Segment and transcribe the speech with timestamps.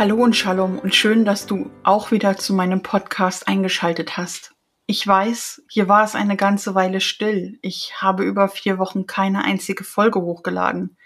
[0.00, 4.54] Hallo und Shalom und schön, dass du auch wieder zu meinem Podcast eingeschaltet hast.
[4.86, 7.58] Ich weiß, hier war es eine ganze Weile still.
[7.60, 10.96] Ich habe über vier Wochen keine einzige Folge hochgeladen.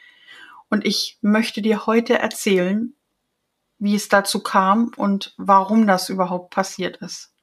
[0.70, 2.94] Und ich möchte dir heute erzählen,
[3.80, 7.34] wie es dazu kam und warum das überhaupt passiert ist.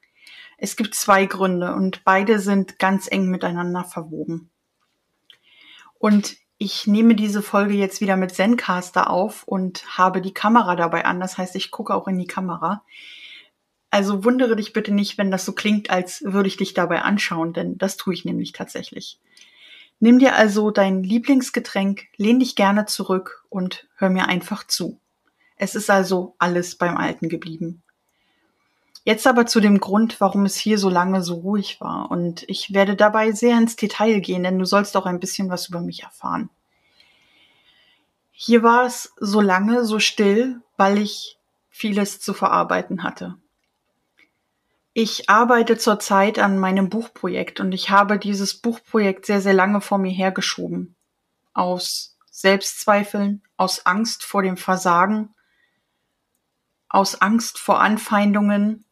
[0.56, 4.50] Es gibt zwei Gründe und beide sind ganz eng miteinander verwoben.
[5.98, 11.04] Und ich nehme diese Folge jetzt wieder mit Zencaster auf und habe die Kamera dabei
[11.04, 11.18] an.
[11.18, 12.84] Das heißt, ich gucke auch in die Kamera.
[13.90, 17.52] Also wundere dich bitte nicht, wenn das so klingt, als würde ich dich dabei anschauen,
[17.52, 19.18] denn das tue ich nämlich tatsächlich.
[19.98, 25.00] Nimm dir also dein Lieblingsgetränk, lehn dich gerne zurück und hör mir einfach zu.
[25.56, 27.82] Es ist also alles beim Alten geblieben.
[29.04, 32.10] Jetzt aber zu dem Grund, warum es hier so lange so ruhig war.
[32.10, 35.68] Und ich werde dabei sehr ins Detail gehen, denn du sollst auch ein bisschen was
[35.68, 36.50] über mich erfahren.
[38.32, 41.38] Hier war es so lange so still, weil ich
[41.68, 43.36] vieles zu verarbeiten hatte.
[44.94, 49.98] Ich arbeite zurzeit an meinem Buchprojekt und ich habe dieses Buchprojekt sehr, sehr lange vor
[49.98, 50.96] mir hergeschoben.
[51.54, 55.34] Aus Selbstzweifeln, aus Angst vor dem Versagen,
[56.88, 58.84] aus Angst vor Anfeindungen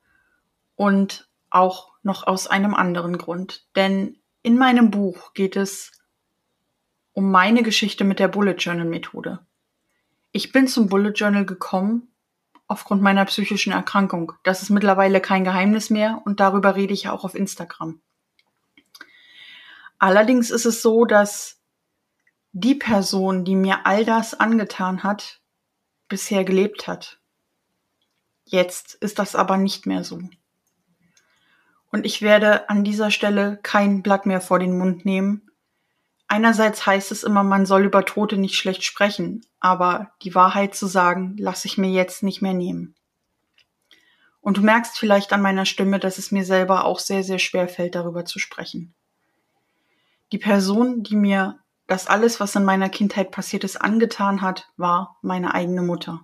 [0.75, 3.67] und auch noch aus einem anderen Grund.
[3.77, 6.00] Denn in meinem Buch geht es
[7.13, 9.41] um meine Geschichte mit der Bullet Journal Methode.
[10.33, 12.09] Ich bin zum Bullet Journal gekommen
[12.67, 14.33] aufgrund meiner psychischen Erkrankung.
[14.45, 18.01] Das ist mittlerweile kein Geheimnis mehr und darüber rede ich auch auf Instagram.
[19.99, 21.61] Allerdings ist es so, dass
[22.53, 25.41] die Person, die mir all das angetan hat,
[26.09, 27.21] bisher gelebt hat.
[28.45, 30.21] Jetzt ist das aber nicht mehr so.
[31.93, 35.50] Und ich werde an dieser Stelle kein Blatt mehr vor den Mund nehmen.
[36.33, 40.87] Einerseits heißt es immer, man soll über Tote nicht schlecht sprechen, aber die Wahrheit zu
[40.87, 42.95] sagen, lasse ich mir jetzt nicht mehr nehmen.
[44.41, 47.67] Und du merkst vielleicht an meiner Stimme, dass es mir selber auch sehr, sehr schwer
[47.67, 48.95] fällt, darüber zu sprechen.
[50.31, 55.19] Die Person, die mir das alles, was in meiner Kindheit passiert ist, angetan hat, war
[55.23, 56.21] meine eigene Mutter.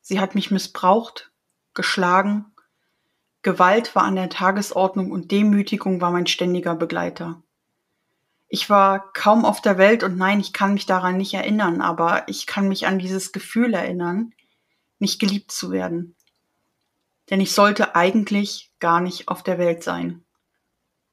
[0.00, 1.30] Sie hat mich missbraucht,
[1.74, 2.46] geschlagen
[3.42, 7.42] Gewalt war an der Tagesordnung und Demütigung war mein ständiger Begleiter.
[8.48, 12.28] Ich war kaum auf der Welt und nein, ich kann mich daran nicht erinnern, aber
[12.28, 14.32] ich kann mich an dieses Gefühl erinnern,
[14.98, 16.14] nicht geliebt zu werden.
[17.30, 20.24] Denn ich sollte eigentlich gar nicht auf der Welt sein.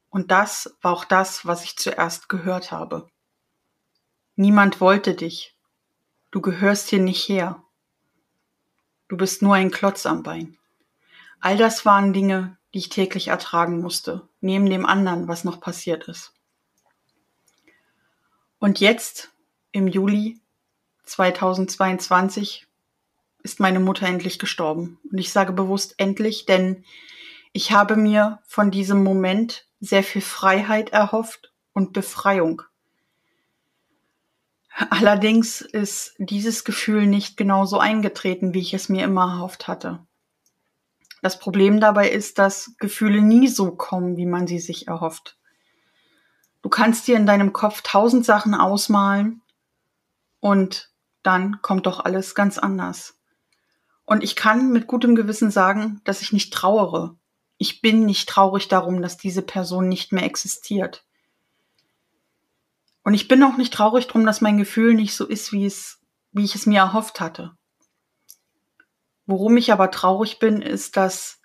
[0.10, 3.08] Und das war auch das, was ich zuerst gehört habe.
[4.36, 5.56] Niemand wollte dich.
[6.32, 7.64] Du gehörst hier nicht her.
[9.08, 10.58] Du bist nur ein Klotz am Bein.
[11.40, 16.08] All das waren Dinge, die ich täglich ertragen musste, neben dem anderen, was noch passiert
[16.08, 16.34] ist.
[18.62, 19.32] Und jetzt,
[19.72, 20.40] im Juli
[21.06, 22.68] 2022,
[23.42, 25.00] ist meine Mutter endlich gestorben.
[25.12, 26.86] Und ich sage bewusst endlich, denn
[27.54, 32.62] ich habe mir von diesem Moment sehr viel Freiheit erhofft und Befreiung.
[34.92, 40.06] Allerdings ist dieses Gefühl nicht genauso eingetreten, wie ich es mir immer erhofft hatte.
[41.24, 45.41] Das Problem dabei ist, dass Gefühle nie so kommen, wie man sie sich erhofft.
[46.62, 49.42] Du kannst dir in deinem Kopf tausend Sachen ausmalen
[50.40, 50.92] und
[51.24, 53.18] dann kommt doch alles ganz anders.
[54.06, 57.16] Und ich kann mit gutem Gewissen sagen, dass ich nicht trauere.
[57.58, 61.06] Ich bin nicht traurig darum, dass diese Person nicht mehr existiert.
[63.04, 66.00] Und ich bin auch nicht traurig darum, dass mein Gefühl nicht so ist, wie es,
[66.32, 67.56] wie ich es mir erhofft hatte.
[69.26, 71.40] Worum ich aber traurig bin, ist, dass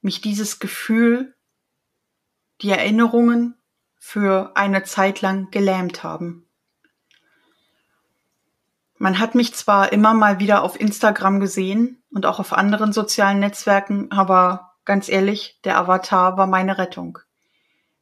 [0.00, 1.34] mich dieses Gefühl,
[2.60, 3.61] die Erinnerungen
[4.04, 6.44] für eine Zeit lang gelähmt haben.
[8.98, 13.38] Man hat mich zwar immer mal wieder auf Instagram gesehen und auch auf anderen sozialen
[13.38, 17.20] Netzwerken, aber ganz ehrlich, der Avatar war meine Rettung.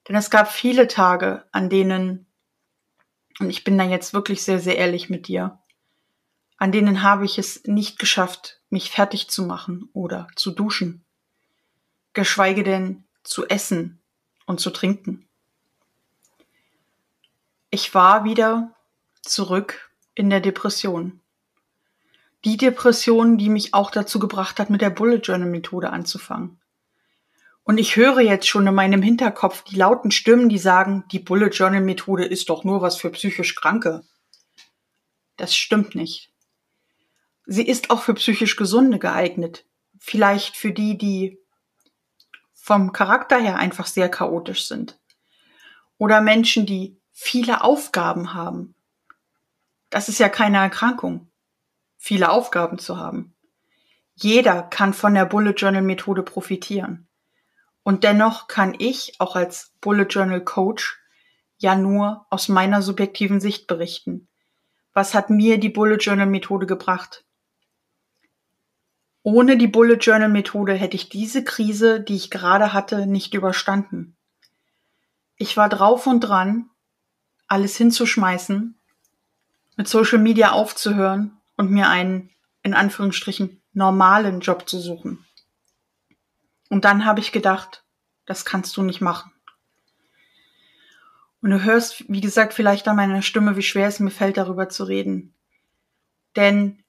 [0.09, 2.27] Denn es gab viele Tage, an denen,
[3.39, 5.59] und ich bin da jetzt wirklich sehr, sehr ehrlich mit dir,
[6.57, 11.05] an denen habe ich es nicht geschafft, mich fertig zu machen oder zu duschen,
[12.15, 14.01] geschweige denn zu essen
[14.47, 15.27] und zu trinken.
[17.73, 18.75] Ich war wieder
[19.23, 21.21] zurück in der Depression.
[22.45, 26.61] Die Depression, die mich auch dazu gebracht hat, mit der Bullet Journal Methode anzufangen.
[27.63, 31.51] Und ich höre jetzt schon in meinem Hinterkopf die lauten Stimmen, die sagen, die Bullet
[31.51, 34.03] Journal Methode ist doch nur was für psychisch Kranke.
[35.37, 36.33] Das stimmt nicht.
[37.47, 39.65] Sie ist auch für psychisch Gesunde geeignet.
[39.99, 41.39] Vielleicht für die, die
[42.53, 44.99] vom Charakter her einfach sehr chaotisch sind.
[45.99, 48.75] Oder Menschen, die viele Aufgaben haben.
[49.91, 51.31] Das ist ja keine Erkrankung,
[51.99, 53.35] viele Aufgaben zu haben.
[54.15, 57.09] Jeder kann von der Bullet Journal Methode profitieren.
[57.83, 60.99] Und dennoch kann ich auch als Bullet Journal Coach
[61.59, 64.29] ja nur aus meiner subjektiven Sicht berichten.
[64.95, 67.27] Was hat mir die Bullet Journal Methode gebracht?
[69.23, 74.17] Ohne die Bullet Journal Methode hätte ich diese Krise, die ich gerade hatte, nicht überstanden.
[75.37, 76.71] Ich war drauf und dran,
[77.51, 78.79] alles hinzuschmeißen,
[79.77, 82.31] mit Social Media aufzuhören und mir einen,
[82.63, 85.27] in Anführungsstrichen, normalen Job zu suchen.
[86.69, 87.85] Und dann habe ich gedacht,
[88.25, 89.33] das kannst du nicht machen.
[91.43, 94.69] Und du hörst, wie gesagt, vielleicht an meiner Stimme, wie schwer es mir fällt, darüber
[94.69, 95.35] zu reden.
[96.37, 96.85] Denn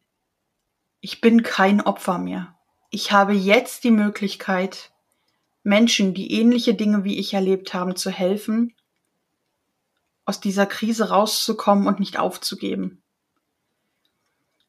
[1.00, 2.56] ich bin kein Opfer mehr.
[2.92, 4.92] Ich habe jetzt die Möglichkeit,
[5.64, 8.76] Menschen, die ähnliche Dinge wie ich erlebt haben, zu helfen,
[10.32, 13.04] aus dieser Krise rauszukommen und nicht aufzugeben.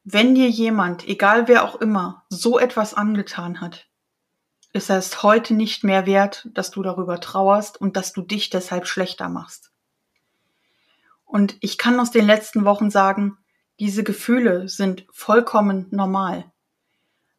[0.03, 3.87] Wenn dir jemand, egal wer auch immer, so etwas angetan hat,
[4.73, 8.87] ist es heute nicht mehr wert, dass du darüber trauerst und dass du dich deshalb
[8.87, 9.71] schlechter machst.
[11.23, 13.37] Und ich kann aus den letzten Wochen sagen,
[13.79, 16.51] diese Gefühle sind vollkommen normal.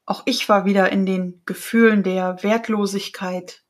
[0.06, 3.65] Auch ich war wieder in den Gefühlen der Wertlosigkeit,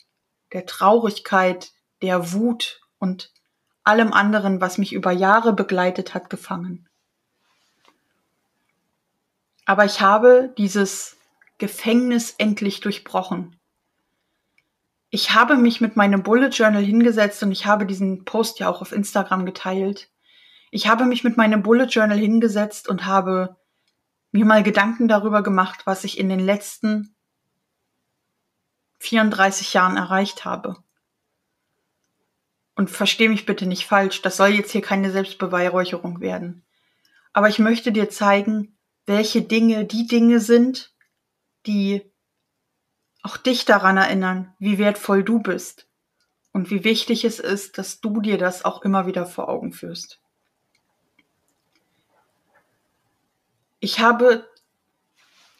[0.53, 1.73] der Traurigkeit,
[2.03, 3.34] der Wut und
[3.85, 6.89] allem anderen, was mich über Jahre begleitet hat, gefangen.
[9.67, 11.17] Aber ich habe dieses
[11.59, 13.57] Gefängnis endlich durchbrochen.
[15.11, 18.81] Ich habe mich mit meinem Bullet Journal hingesetzt und ich habe diesen Post ja auch
[18.81, 20.11] auf Instagram geteilt.
[20.71, 23.57] Ich habe mich mit meinem Bullet Journal hingesetzt und habe
[24.33, 27.15] mir mal Gedanken darüber gemacht, was ich in den letzten
[28.99, 30.84] 34 Jahren erreicht habe.
[32.77, 36.65] Und versteh mich bitte nicht falsch, das soll jetzt hier keine Selbstbeweihräucherung werden.
[37.33, 38.77] Aber ich möchte dir zeigen,
[39.07, 40.93] welche Dinge die Dinge sind,
[41.67, 42.03] die
[43.23, 45.89] auch dich daran erinnern, wie wertvoll du bist
[46.53, 50.21] und wie wichtig es ist, dass du dir das auch immer wieder vor Augen führst.
[53.81, 54.49] Ich habe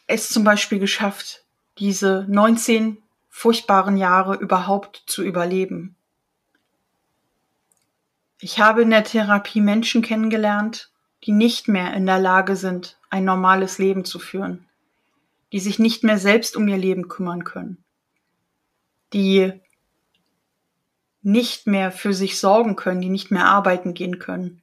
[0.07, 1.43] es zum Beispiel geschafft,
[1.77, 2.97] diese 19
[3.29, 5.95] furchtbaren Jahre überhaupt zu überleben.
[8.39, 10.91] Ich habe in der Therapie Menschen kennengelernt,
[11.23, 14.67] die nicht mehr in der Lage sind, ein normales Leben zu führen,
[15.53, 17.83] die sich nicht mehr selbst um ihr Leben kümmern können,
[19.13, 19.53] die
[21.21, 24.61] nicht mehr für sich sorgen können, die nicht mehr arbeiten gehen können.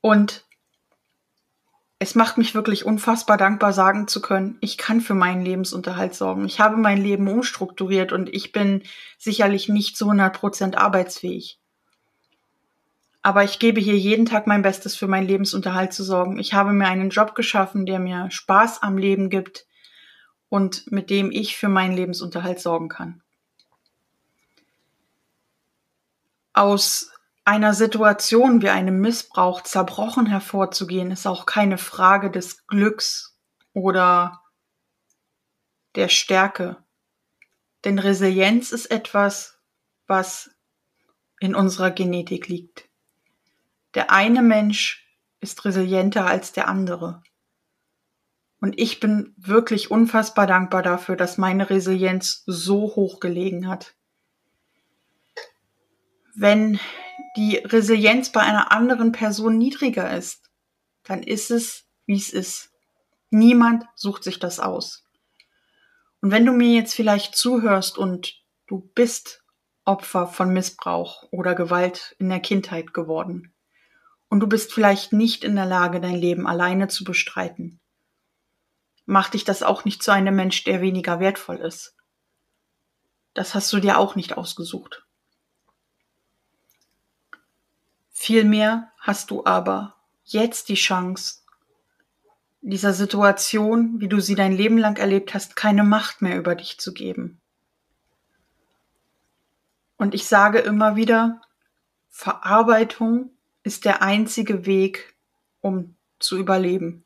[0.00, 0.44] Und
[1.98, 6.46] es macht mich wirklich unfassbar dankbar, sagen zu können, ich kann für meinen Lebensunterhalt sorgen.
[6.46, 8.82] Ich habe mein Leben umstrukturiert und ich bin
[9.18, 11.59] sicherlich nicht zu 100 Prozent arbeitsfähig.
[13.22, 16.38] Aber ich gebe hier jeden Tag mein Bestes für meinen Lebensunterhalt zu sorgen.
[16.38, 19.66] Ich habe mir einen Job geschaffen, der mir Spaß am Leben gibt
[20.48, 23.22] und mit dem ich für meinen Lebensunterhalt sorgen kann.
[26.52, 27.10] Aus
[27.44, 33.38] einer Situation wie einem Missbrauch zerbrochen hervorzugehen, ist auch keine Frage des Glücks
[33.72, 34.40] oder
[35.94, 36.76] der Stärke.
[37.84, 39.58] Denn Resilienz ist etwas,
[40.06, 40.50] was
[41.38, 42.89] in unserer Genetik liegt.
[43.94, 45.06] Der eine Mensch
[45.40, 47.22] ist resilienter als der andere.
[48.60, 53.94] Und ich bin wirklich unfassbar dankbar dafür, dass meine Resilienz so hoch gelegen hat.
[56.34, 56.78] Wenn
[57.36, 60.50] die Resilienz bei einer anderen Person niedriger ist,
[61.04, 62.70] dann ist es, wie es ist.
[63.30, 65.04] Niemand sucht sich das aus.
[66.20, 68.34] Und wenn du mir jetzt vielleicht zuhörst und
[68.66, 69.42] du bist
[69.84, 73.54] Opfer von Missbrauch oder Gewalt in der Kindheit geworden
[74.30, 77.80] und du bist vielleicht nicht in der Lage, dein Leben alleine zu bestreiten,
[79.04, 81.96] macht dich das auch nicht zu einem Mensch, der weniger wertvoll ist.
[83.34, 85.04] Das hast du dir auch nicht ausgesucht.
[88.10, 91.40] Vielmehr hast du aber jetzt die Chance,
[92.60, 96.78] dieser Situation, wie du sie dein Leben lang erlebt hast, keine Macht mehr über dich
[96.78, 97.40] zu geben.
[99.96, 101.40] Und ich sage immer wieder,
[102.08, 103.30] Verarbeitung
[103.70, 105.14] ist der einzige Weg,
[105.60, 107.04] um zu überleben.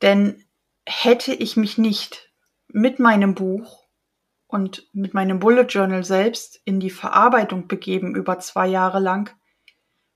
[0.00, 0.42] Denn
[0.86, 2.32] hätte ich mich nicht
[2.66, 3.86] mit meinem Buch
[4.46, 9.36] und mit meinem Bullet Journal selbst in die Verarbeitung begeben über zwei Jahre lang,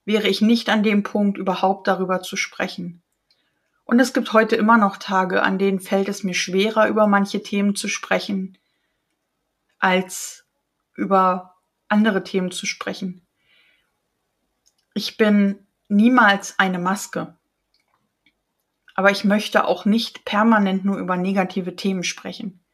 [0.07, 3.03] wäre ich nicht an dem Punkt, überhaupt darüber zu sprechen.
[3.85, 7.43] Und es gibt heute immer noch Tage, an denen fällt es mir schwerer, über manche
[7.43, 8.57] Themen zu sprechen,
[9.79, 10.47] als
[10.95, 11.57] über
[11.89, 13.26] andere Themen zu sprechen.
[14.97, 17.37] Ich bin niemals eine Maske.
[18.95, 22.65] Aber ich möchte auch nicht permanent nur über negative Themen sprechen.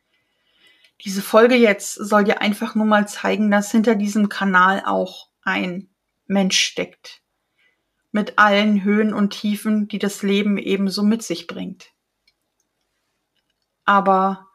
[1.00, 5.90] Diese Folge jetzt soll dir einfach nur mal zeigen, dass hinter diesem Kanal auch ein
[6.26, 7.22] Mensch steckt.
[8.12, 11.90] Mit allen Höhen und Tiefen, die das Leben ebenso mit sich bringt.
[13.84, 14.46] Aber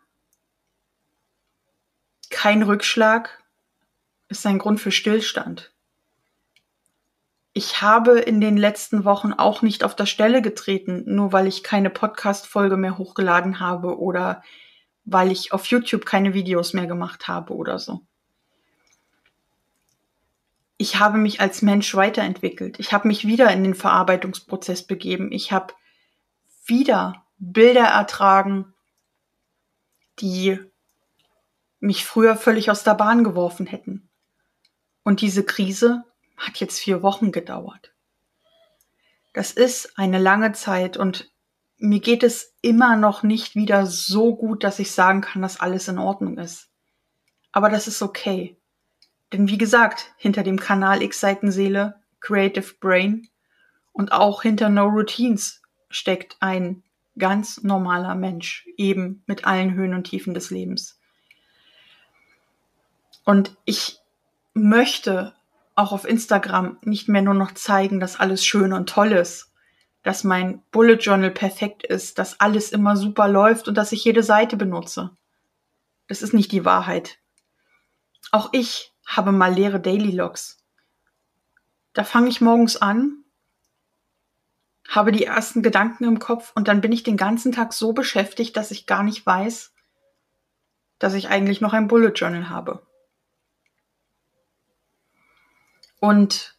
[2.29, 3.43] kein Rückschlag
[4.29, 5.73] ist ein Grund für Stillstand.
[7.57, 11.63] Ich habe in den letzten Wochen auch nicht auf der Stelle getreten, nur weil ich
[11.63, 14.43] keine Podcast-Folge mehr hochgeladen habe oder
[15.05, 18.01] weil ich auf YouTube keine Videos mehr gemacht habe oder so.
[20.77, 22.79] Ich habe mich als Mensch weiterentwickelt.
[22.79, 25.31] Ich habe mich wieder in den Verarbeitungsprozess begeben.
[25.31, 25.73] Ich habe
[26.67, 28.71] wieder Bilder ertragen,
[30.19, 30.59] die
[31.79, 34.11] mich früher völlig aus der Bahn geworfen hätten.
[35.01, 36.03] Und diese Krise
[36.37, 37.93] hat jetzt vier Wochen gedauert.
[39.33, 41.31] Das ist eine lange Zeit und
[41.77, 45.87] mir geht es immer noch nicht wieder so gut, dass ich sagen kann, dass alles
[45.87, 46.69] in Ordnung ist.
[47.51, 48.57] Aber das ist okay.
[49.31, 53.27] Denn wie gesagt, hinter dem Kanal X-Seitenseele, Creative Brain
[53.93, 56.83] und auch hinter No Routines steckt ein
[57.17, 60.99] ganz normaler Mensch, eben mit allen Höhen und Tiefen des Lebens.
[63.23, 63.99] Und ich
[64.53, 65.35] möchte
[65.77, 69.53] auch auf Instagram nicht mehr nur noch zeigen, dass alles schön und toll ist,
[70.01, 74.23] dass mein Bullet Journal perfekt ist, dass alles immer super läuft und dass ich jede
[74.23, 75.11] Seite benutze.
[76.07, 77.19] Das ist nicht die Wahrheit.
[78.31, 80.57] Auch ich habe mal leere Daily Logs.
[81.93, 83.23] Da fange ich morgens an,
[84.87, 88.57] habe die ersten Gedanken im Kopf und dann bin ich den ganzen Tag so beschäftigt,
[88.57, 89.73] dass ich gar nicht weiß,
[90.97, 92.86] dass ich eigentlich noch ein Bullet Journal habe.
[95.99, 96.57] Und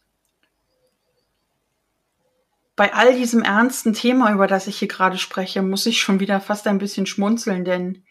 [2.75, 6.39] bei all diesem ernsten Thema, über das ich hier gerade spreche, muss ich schon wieder
[6.39, 8.05] fast ein bisschen schmunzeln, denn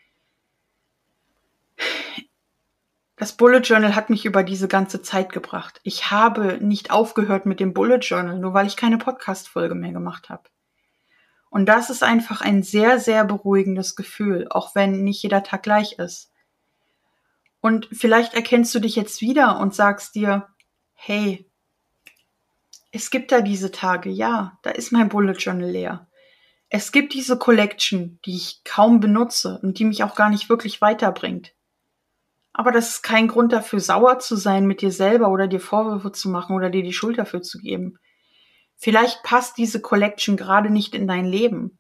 [3.17, 5.81] das Bullet Journal hat mich über diese ganze Zeit gebracht.
[5.83, 10.29] Ich habe nicht aufgehört mit dem Bullet Journal, nur weil ich keine Podcast-Folge mehr gemacht
[10.29, 10.45] habe.
[11.51, 15.99] Und das ist einfach ein sehr, sehr beruhigendes Gefühl, auch wenn nicht jeder Tag gleich
[15.99, 16.31] ist.
[17.61, 20.47] Und vielleicht erkennst du dich jetzt wieder und sagst dir,
[21.01, 21.49] hey,
[22.91, 26.09] es gibt da diese Tage, ja, da ist mein Bullet Journal leer.
[26.71, 30.81] Es gibt diese Collection, die ich kaum benutze und die mich auch gar nicht wirklich
[30.81, 31.55] weiterbringt.
[32.53, 36.11] Aber das ist kein Grund dafür, sauer zu sein mit dir selber oder dir Vorwürfe
[36.11, 37.99] zu machen oder dir die Schuld dafür zu geben.
[38.77, 41.79] Vielleicht passt diese Collection gerade nicht in dein Leben.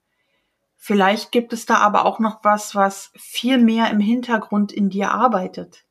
[0.76, 5.10] Vielleicht gibt es da aber auch noch was, was viel mehr im Hintergrund in dir
[5.10, 5.87] arbeitet.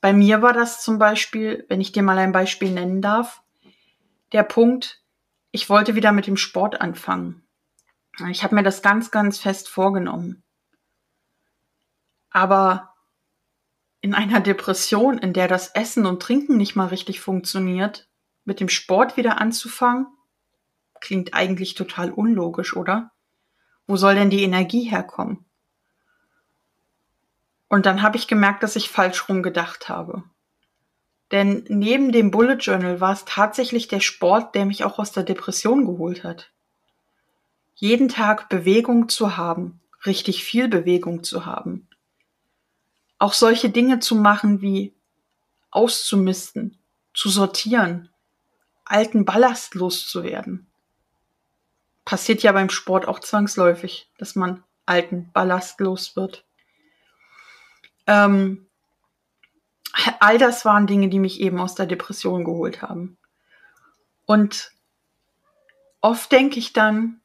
[0.00, 3.42] Bei mir war das zum Beispiel, wenn ich dir mal ein Beispiel nennen darf,
[4.32, 5.02] der Punkt,
[5.50, 7.42] ich wollte wieder mit dem Sport anfangen.
[8.30, 10.42] Ich habe mir das ganz, ganz fest vorgenommen.
[12.30, 12.94] Aber
[14.00, 18.08] in einer Depression, in der das Essen und Trinken nicht mal richtig funktioniert,
[18.44, 20.06] mit dem Sport wieder anzufangen,
[21.00, 23.12] klingt eigentlich total unlogisch, oder?
[23.86, 25.49] Wo soll denn die Energie herkommen?
[27.70, 30.24] Und dann habe ich gemerkt, dass ich falsch rum gedacht habe.
[31.30, 35.22] Denn neben dem Bullet Journal war es tatsächlich der Sport, der mich auch aus der
[35.22, 36.50] Depression geholt hat.
[37.76, 41.88] Jeden Tag Bewegung zu haben, richtig viel Bewegung zu haben.
[43.20, 44.92] Auch solche Dinge zu machen wie
[45.70, 46.76] auszumisten,
[47.14, 48.10] zu sortieren,
[48.84, 50.66] alten Ballast loszuwerden.
[52.04, 56.44] Passiert ja beim Sport auch zwangsläufig, dass man alten Ballast los wird.
[58.06, 58.66] Ähm,
[60.20, 63.18] all das waren Dinge, die mich eben aus der Depression geholt haben.
[64.26, 64.72] Und
[66.00, 67.20] oft denke ich dann,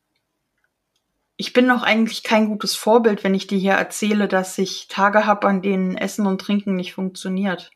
[1.38, 5.26] ich bin noch eigentlich kein gutes Vorbild, wenn ich dir hier erzähle, dass ich Tage
[5.26, 7.72] habe, an denen Essen und Trinken nicht funktioniert.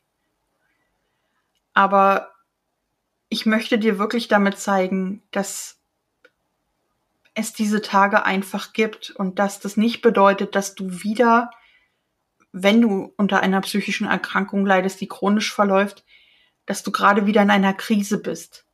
[1.74, 2.30] Aber
[3.28, 5.78] ich möchte dir wirklich damit zeigen, dass
[7.34, 11.50] es diese Tage einfach gibt und dass das nicht bedeutet, dass du wieder
[12.52, 16.04] wenn du unter einer psychischen Erkrankung leidest, die chronisch verläuft,
[16.66, 18.64] dass du gerade wieder in einer Krise bist.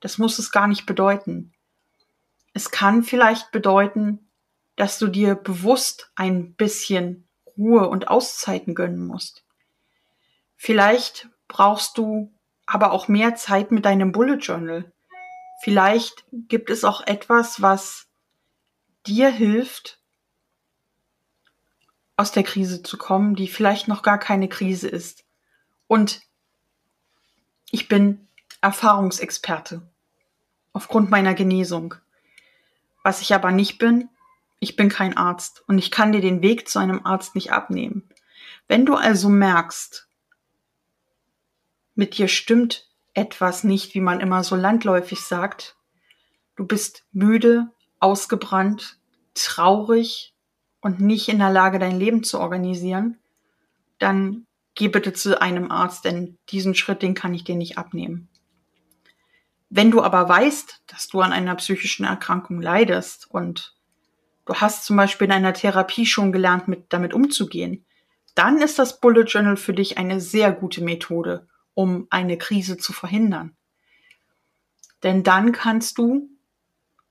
[0.00, 1.52] Das muss es gar nicht bedeuten.
[2.52, 4.30] Es kann vielleicht bedeuten,
[4.76, 9.44] dass du dir bewusst ein bisschen Ruhe und Auszeiten gönnen musst.
[10.56, 12.32] Vielleicht brauchst du
[12.66, 14.92] aber auch mehr Zeit mit deinem Bullet Journal.
[15.62, 18.08] Vielleicht gibt es auch etwas, was
[19.06, 20.00] dir hilft,
[22.16, 25.24] aus der Krise zu kommen, die vielleicht noch gar keine Krise ist.
[25.86, 26.22] Und
[27.70, 28.28] ich bin
[28.60, 29.82] Erfahrungsexperte
[30.72, 31.94] aufgrund meiner Genesung.
[33.02, 34.08] Was ich aber nicht bin,
[34.58, 38.08] ich bin kein Arzt und ich kann dir den Weg zu einem Arzt nicht abnehmen.
[38.68, 40.08] Wenn du also merkst,
[41.94, 45.76] mit dir stimmt etwas nicht, wie man immer so landläufig sagt,
[46.56, 47.68] du bist müde,
[48.00, 48.98] ausgebrannt,
[49.34, 50.35] traurig
[50.80, 53.18] und nicht in der Lage, dein Leben zu organisieren,
[53.98, 58.28] dann geh bitte zu einem Arzt, denn diesen Schritt, den kann ich dir nicht abnehmen.
[59.68, 63.74] Wenn du aber weißt, dass du an einer psychischen Erkrankung leidest und
[64.44, 67.84] du hast zum Beispiel in einer Therapie schon gelernt, mit, damit umzugehen,
[68.34, 72.92] dann ist das Bullet Journal für dich eine sehr gute Methode, um eine Krise zu
[72.92, 73.56] verhindern.
[75.02, 76.28] Denn dann kannst du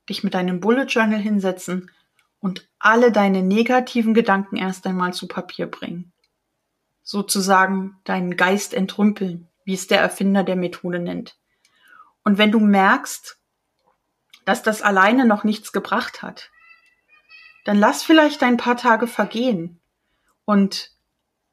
[0.08, 1.92] dich mit deinem Bullet Journal hinsetzen
[2.46, 6.14] und alle deine negativen Gedanken erst einmal zu Papier bringen.
[7.02, 11.40] Sozusagen deinen Geist entrümpeln, wie es der Erfinder der Methode nennt.
[12.24, 13.40] Und wenn du merkst,
[14.46, 16.52] dass das alleine noch nichts gebracht hat,
[17.64, 19.80] dann lass vielleicht ein paar Tage vergehen
[20.46, 20.92] und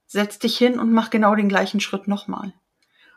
[0.06, 2.52] setz dich hin und mach genau den gleichen Schritt nochmal.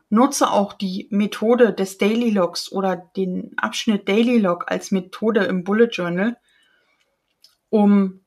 [0.07, 5.65] Nutze auch die Methode des Daily Logs oder den Abschnitt Daily Log als Methode im
[5.65, 6.37] Bullet Journal,
[7.75, 8.21] um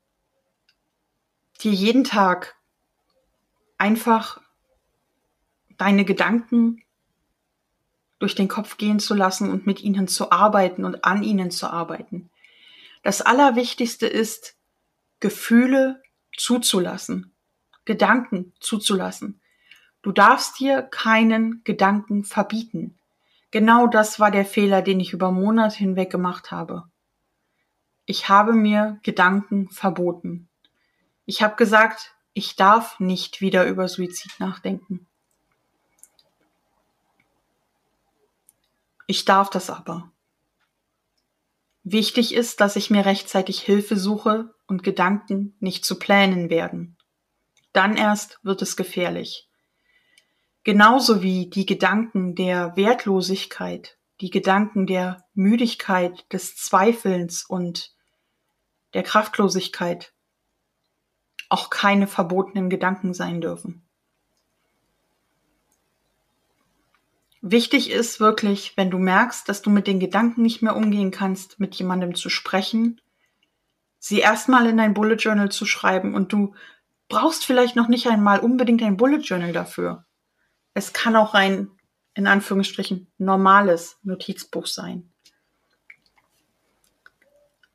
[1.62, 2.57] dir jeden Tag
[3.78, 4.43] einfach
[5.78, 6.83] deine Gedanken
[8.19, 11.71] durch den Kopf gehen zu lassen und mit ihnen zu arbeiten und an ihnen zu
[11.71, 12.28] arbeiten.
[13.02, 14.55] Das Allerwichtigste ist,
[15.19, 16.02] Gefühle
[16.37, 17.33] zuzulassen,
[17.87, 19.40] Gedanken zuzulassen.
[20.02, 22.99] Du darfst dir keinen Gedanken verbieten.
[23.50, 26.85] Genau das war der Fehler, den ich über Monate hinweg gemacht habe.
[28.11, 30.49] Ich habe mir Gedanken verboten.
[31.27, 35.07] Ich habe gesagt, ich darf nicht wieder über Suizid nachdenken.
[39.07, 40.11] Ich darf das aber.
[41.85, 46.97] Wichtig ist, dass ich mir rechtzeitig Hilfe suche und Gedanken nicht zu Plänen werden.
[47.75, 49.50] Dann erst wird es gefährlich.
[50.65, 57.98] Genauso wie die Gedanken der Wertlosigkeit, die Gedanken der Müdigkeit, des Zweifelns und
[58.95, 60.13] der Kraftlosigkeit
[61.49, 63.89] auch keine verbotenen Gedanken sein dürfen.
[67.41, 71.61] Wichtig ist wirklich, wenn du merkst, dass du mit den Gedanken nicht mehr umgehen kannst,
[71.61, 73.01] mit jemandem zu sprechen,
[73.99, 76.55] sie erstmal in dein Bullet Journal zu schreiben und du
[77.09, 80.05] brauchst vielleicht noch nicht einmal unbedingt ein Bullet Journal dafür.
[80.75, 81.71] Es kann auch ein,
[82.15, 85.13] in Anführungsstrichen, normales Notizbuch sein.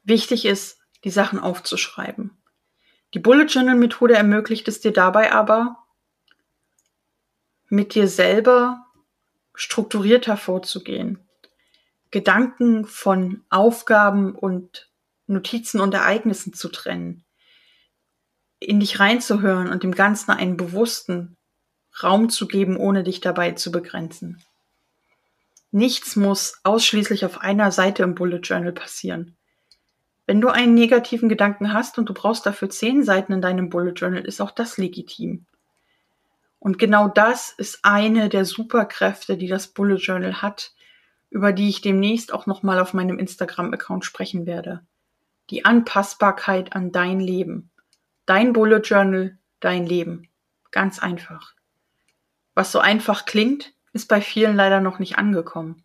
[0.03, 2.37] Wichtig ist, die Sachen aufzuschreiben.
[3.13, 5.77] Die Bullet Journal Methode ermöglicht es dir dabei aber,
[7.69, 8.85] mit dir selber
[9.53, 11.19] strukturierter vorzugehen,
[12.11, 14.89] Gedanken von Aufgaben und
[15.27, 17.23] Notizen und Ereignissen zu trennen,
[18.59, 21.37] in dich reinzuhören und dem Ganzen einen bewussten
[22.01, 24.41] Raum zu geben, ohne dich dabei zu begrenzen.
[25.71, 29.35] Nichts muss ausschließlich auf einer Seite im Bullet Journal passieren.
[30.25, 33.93] Wenn du einen negativen Gedanken hast und du brauchst dafür zehn Seiten in deinem Bullet
[33.93, 35.45] Journal, ist auch das legitim.
[36.59, 40.73] Und genau das ist eine der Superkräfte, die das Bullet Journal hat,
[41.29, 44.85] über die ich demnächst auch nochmal auf meinem Instagram-Account sprechen werde.
[45.49, 47.69] Die Anpassbarkeit an dein Leben.
[48.25, 50.29] Dein Bullet Journal, dein Leben.
[50.71, 51.53] Ganz einfach.
[52.55, 55.83] Was so einfach klingt, ist bei vielen leider noch nicht angekommen.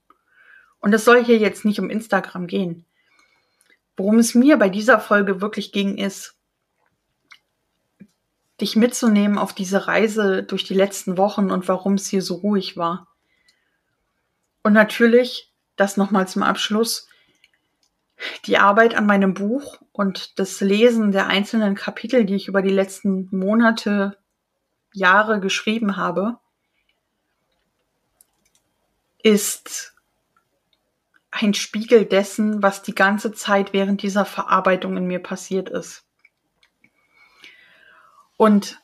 [0.79, 2.85] Und es soll hier jetzt nicht um Instagram gehen.
[3.99, 6.37] Worum es mir bei dieser Folge wirklich ging, ist,
[8.61, 12.77] dich mitzunehmen auf diese Reise durch die letzten Wochen und warum es hier so ruhig
[12.77, 13.09] war.
[14.63, 17.09] Und natürlich, das nochmal zum Abschluss,
[18.47, 22.71] die Arbeit an meinem Buch und das Lesen der einzelnen Kapitel, die ich über die
[22.71, 24.17] letzten Monate,
[24.93, 26.39] Jahre geschrieben habe,
[29.25, 29.98] ist
[31.41, 36.05] ein Spiegel dessen, was die ganze Zeit während dieser Verarbeitung in mir passiert ist.
[38.37, 38.81] Und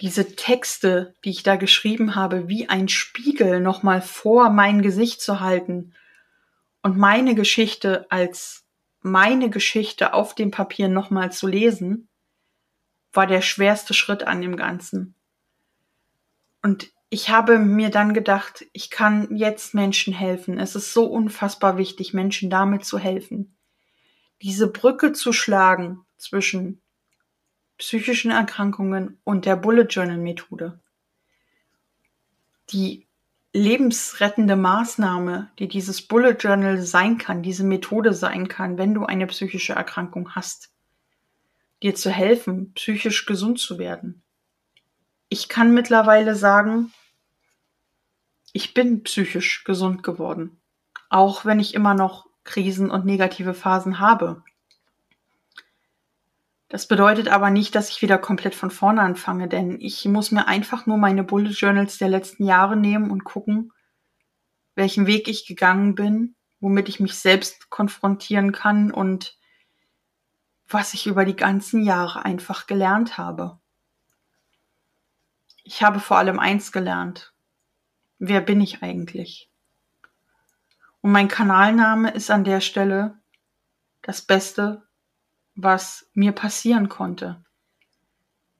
[0.00, 5.40] diese Texte, die ich da geschrieben habe, wie ein Spiegel nochmal vor mein Gesicht zu
[5.40, 5.94] halten
[6.82, 8.64] und meine Geschichte als
[9.02, 12.08] meine Geschichte auf dem Papier nochmal zu lesen,
[13.12, 15.14] war der schwerste Schritt an dem Ganzen.
[16.62, 20.58] Und ich habe mir dann gedacht, ich kann jetzt Menschen helfen.
[20.58, 23.56] Es ist so unfassbar wichtig, Menschen damit zu helfen.
[24.42, 26.80] Diese Brücke zu schlagen zwischen
[27.78, 30.78] psychischen Erkrankungen und der Bullet Journal Methode,
[32.70, 33.06] die
[33.52, 39.26] lebensrettende Maßnahme, die dieses Bullet Journal sein kann, diese Methode sein kann, wenn du eine
[39.26, 40.70] psychische Erkrankung hast,
[41.82, 44.22] dir zu helfen, psychisch gesund zu werden.
[45.28, 46.92] Ich kann mittlerweile sagen,
[48.52, 50.60] ich bin psychisch gesund geworden,
[51.08, 54.42] auch wenn ich immer noch Krisen und negative Phasen habe.
[56.68, 60.46] Das bedeutet aber nicht, dass ich wieder komplett von vorne anfange, denn ich muss mir
[60.46, 63.72] einfach nur meine Bullet Journals der letzten Jahre nehmen und gucken,
[64.76, 69.36] welchen Weg ich gegangen bin, womit ich mich selbst konfrontieren kann und
[70.68, 73.58] was ich über die ganzen Jahre einfach gelernt habe.
[75.64, 77.32] Ich habe vor allem eins gelernt.
[78.22, 79.50] Wer bin ich eigentlich?
[81.00, 83.18] Und mein Kanalname ist an der Stelle
[84.02, 84.82] das Beste,
[85.54, 87.42] was mir passieren konnte.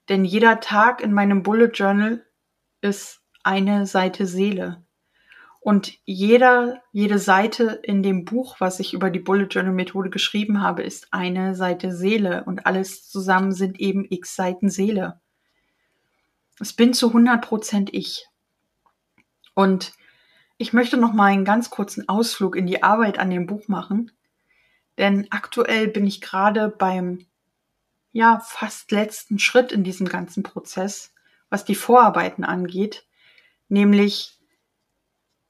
[0.09, 2.25] Denn jeder Tag in meinem Bullet Journal
[2.81, 4.83] ist eine Seite Seele.
[5.61, 10.62] Und jeder, jede Seite in dem Buch, was ich über die Bullet Journal Methode geschrieben
[10.62, 12.44] habe, ist eine Seite Seele.
[12.44, 15.20] Und alles zusammen sind eben x Seiten Seele.
[16.59, 18.30] Es bin zu 100 Prozent ich.
[19.61, 19.92] Und
[20.57, 24.11] ich möchte noch mal einen ganz kurzen Ausflug in die Arbeit an dem Buch machen,
[24.96, 27.27] denn aktuell bin ich gerade beim,
[28.11, 31.12] ja, fast letzten Schritt in diesem ganzen Prozess,
[31.51, 33.05] was die Vorarbeiten angeht,
[33.68, 34.40] nämlich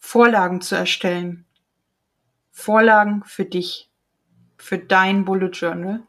[0.01, 1.47] Vorlagen zu erstellen.
[2.51, 3.93] Vorlagen für dich,
[4.57, 6.03] für dein Bullet Journal.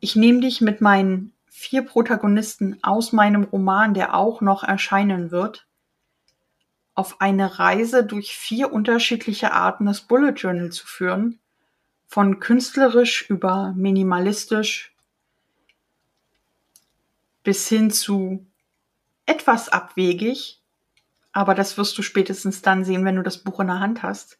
[0.00, 5.67] Ich nehme dich mit meinen vier Protagonisten aus meinem Roman, der auch noch erscheinen wird,
[6.98, 11.38] auf eine Reise durch vier unterschiedliche Arten das Bullet Journal zu führen
[12.08, 14.92] von künstlerisch über minimalistisch
[17.44, 18.44] bis hin zu
[19.26, 20.60] etwas abwegig,
[21.30, 24.38] aber das wirst du spätestens dann sehen, wenn du das Buch in der Hand hast.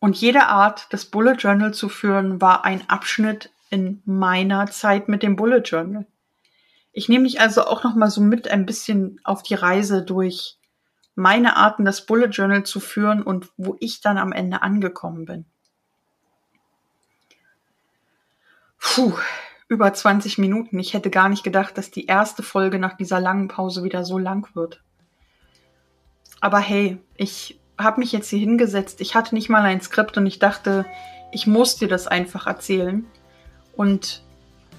[0.00, 5.22] Und jede Art, das Bullet Journal zu führen, war ein Abschnitt in meiner Zeit mit
[5.22, 6.04] dem Bullet Journal.
[6.92, 10.58] Ich nehme dich also auch noch mal so mit ein bisschen auf die Reise durch
[11.16, 15.46] meine Arten, das Bullet Journal zu führen und wo ich dann am Ende angekommen bin.
[18.78, 19.14] Puh,
[19.66, 20.78] über 20 Minuten.
[20.78, 24.18] Ich hätte gar nicht gedacht, dass die erste Folge nach dieser langen Pause wieder so
[24.18, 24.82] lang wird.
[26.40, 29.00] Aber hey, ich habe mich jetzt hier hingesetzt.
[29.00, 30.84] Ich hatte nicht mal ein Skript und ich dachte,
[31.32, 33.06] ich muss dir das einfach erzählen.
[33.74, 34.22] Und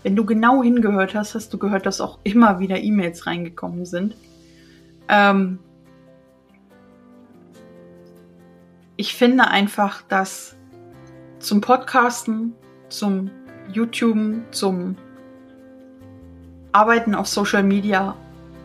[0.03, 4.15] wenn du genau hingehört hast, hast du gehört, dass auch immer wieder E-Mails reingekommen sind.
[5.09, 5.59] Ähm
[8.97, 10.55] ich finde einfach, dass
[11.39, 12.55] zum Podcasten,
[12.89, 13.29] zum
[13.71, 14.95] YouTube zum
[16.71, 18.15] Arbeiten auf Social Media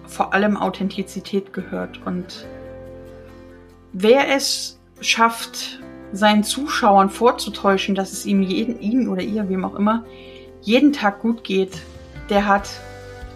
[0.07, 2.01] vor allem Authentizität gehört.
[2.07, 2.47] Und
[3.93, 5.81] wer es schafft,
[6.13, 10.05] seinen Zuschauern vorzutäuschen, dass es ihm jeden, ihm oder ihr, wem auch immer,
[10.61, 11.79] jeden Tag gut geht,
[12.29, 12.69] der hat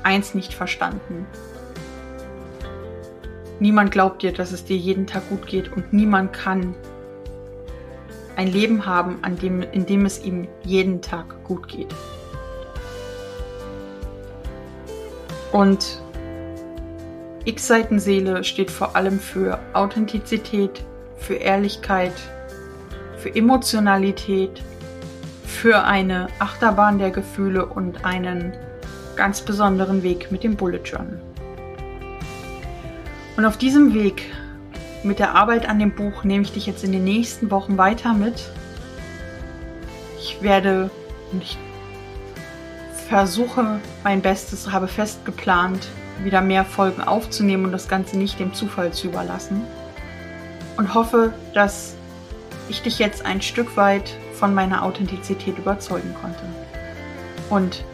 [0.03, 1.27] eins nicht verstanden.
[3.59, 6.75] Niemand glaubt dir, dass es dir jeden Tag gut geht und niemand kann
[8.37, 11.95] ein Leben haben, an dem, in dem es ihm jeden Tag gut geht.
[15.53, 16.03] Und
[17.47, 20.85] X-Seitenseele steht vor allem für Authentizität,
[21.17, 22.13] für Ehrlichkeit,
[23.17, 24.61] für Emotionalität,
[25.47, 28.53] für eine Achterbahn der Gefühle und einen
[29.17, 31.21] ganz besonderen Weg mit dem Bullet Journal.
[33.37, 34.31] Und auf diesem Weg
[35.03, 38.15] mit der Arbeit an dem Buch nehme ich dich jetzt in den nächsten Wochen weiter
[38.15, 38.51] mit.
[40.19, 40.91] Ich werde
[41.33, 41.59] und ich
[43.09, 45.87] versuche mein Bestes, habe fest geplant,
[46.25, 49.63] wieder mehr Folgen aufzunehmen und das Ganze nicht dem Zufall zu überlassen.
[50.77, 51.95] Und hoffe, dass
[52.69, 56.43] ich dich jetzt ein Stück weit von meiner Authentizität überzeugen konnte.
[57.49, 57.85] Und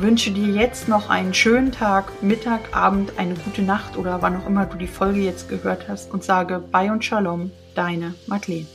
[0.00, 4.46] wünsche dir jetzt noch einen schönen Tag, Mittag, Abend, eine gute Nacht oder wann auch
[4.46, 8.66] immer du die Folge jetzt gehört hast und sage Bye und Shalom, deine Madeleine.